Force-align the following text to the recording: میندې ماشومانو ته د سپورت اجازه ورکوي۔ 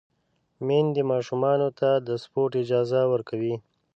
میندې 0.65 1.01
ماشومانو 1.11 1.69
ته 1.79 1.89
د 2.07 2.09
سپورت 2.23 2.53
اجازه 2.63 3.01
ورکوي۔ 3.13 3.55